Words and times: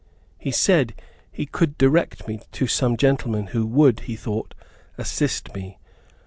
He 0.39 0.49
said 0.49 0.95
he 1.31 1.45
could 1.45 1.77
direct 1.77 2.27
me 2.27 2.39
to 2.53 2.65
some 2.65 2.97
gentlemen 2.97 3.45
who 3.53 3.67
would, 3.67 3.99
he 3.99 4.15
thought, 4.15 4.55
assist 4.97 5.53
me. 5.53 5.77